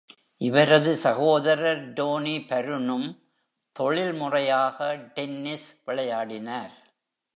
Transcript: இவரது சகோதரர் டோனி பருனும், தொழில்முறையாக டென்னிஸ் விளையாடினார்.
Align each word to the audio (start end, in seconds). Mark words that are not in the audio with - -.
இவரது 0.37 0.97
சகோதரர் 0.97 1.93
டோனி 1.93 2.39
பருனும், 2.39 3.07
தொழில்முறையாக 3.75 4.95
டென்னிஸ் 5.13 5.81
விளையாடினார். 5.85 6.73